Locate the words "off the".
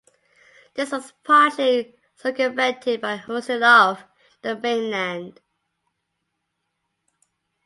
3.61-4.57